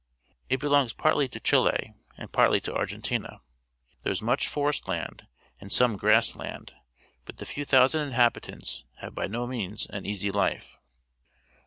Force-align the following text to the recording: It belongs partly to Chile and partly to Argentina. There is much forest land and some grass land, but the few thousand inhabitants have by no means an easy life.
It 0.49 0.59
belongs 0.59 0.93
partly 0.93 1.27
to 1.27 1.39
Chile 1.39 1.93
and 2.17 2.31
partly 2.31 2.59
to 2.61 2.73
Argentina. 2.73 3.39
There 4.01 4.11
is 4.11 4.19
much 4.19 4.47
forest 4.47 4.87
land 4.87 5.27
and 5.59 5.71
some 5.71 5.95
grass 5.95 6.35
land, 6.35 6.73
but 7.23 7.37
the 7.37 7.45
few 7.45 7.65
thousand 7.65 8.07
inhabitants 8.07 8.83
have 8.95 9.13
by 9.13 9.27
no 9.27 9.45
means 9.45 9.85
an 9.85 10.07
easy 10.07 10.31
life. 10.31 10.79